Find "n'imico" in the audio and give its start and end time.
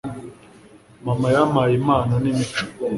2.23-2.63